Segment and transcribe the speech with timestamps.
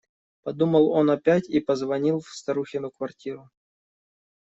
[0.41, 3.51] Подумал он опять и позвонил в старухину квартиру.